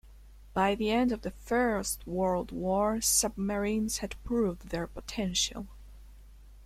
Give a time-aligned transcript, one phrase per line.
[0.55, 5.67] By the end of the First World War submarines had proved their potential.